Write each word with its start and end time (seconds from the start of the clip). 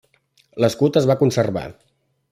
L'escut 0.63 0.97
es 1.03 1.09
va 1.11 1.19
conservar. 1.23 1.67